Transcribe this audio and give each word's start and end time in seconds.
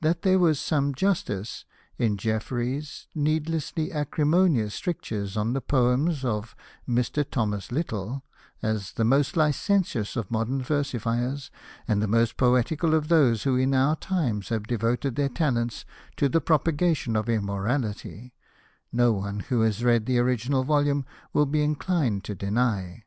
That 0.00 0.22
there 0.22 0.40
was 0.40 0.58
some 0.58 0.92
justice 0.96 1.64
in 1.96 2.16
Jeffrey's 2.16 3.06
needlessly 3.14 3.92
acrimonious 3.92 4.74
strictures 4.74 5.36
on 5.36 5.52
the 5.52 5.60
poems 5.60 6.24
of" 6.24 6.56
Mr. 6.88 7.24
Thomas 7.24 7.70
Little" 7.70 8.24
as" 8.62 8.90
the 8.94 9.04
most 9.04 9.36
licentious 9.36 10.16
of 10.16 10.28
modern 10.28 10.60
versifiers, 10.60 11.50
and 11.86 12.02
the 12.02 12.08
most 12.08 12.36
poetical 12.36 12.94
of 12.94 13.06
those 13.06 13.44
who 13.44 13.54
in 13.54 13.74
our 13.74 13.94
times 13.94 14.48
have 14.48 14.66
devoted 14.66 15.14
their 15.14 15.28
talents 15.28 15.84
to 16.16 16.28
the 16.28 16.40
propagation 16.40 17.14
of 17.14 17.28
immorality," 17.28 18.34
no 18.90 19.12
one 19.12 19.38
who 19.38 19.60
has 19.60 19.84
read 19.84 20.06
the 20.06 20.18
original 20.18 20.64
volume 20.64 21.06
will 21.32 21.46
be 21.46 21.62
inclined 21.62 22.24
to 22.24 22.34
deny. 22.34 23.04